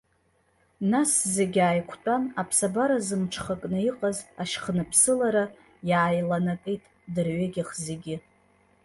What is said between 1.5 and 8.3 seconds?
ааиқәтәан, аԥсабара зымҽхакны иҟаз ашьхныԥсылара иааиланакит дырҩегьых зегьы.